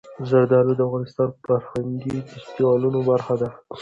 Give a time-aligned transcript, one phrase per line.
[0.29, 3.49] زردالو د افغانستان د فرهنګي فستیوالونو برخه ده.